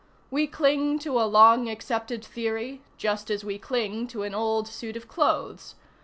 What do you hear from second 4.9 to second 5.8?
of clothes.